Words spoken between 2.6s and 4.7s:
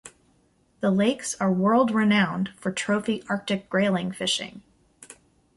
trophy Arctic grayling fishing.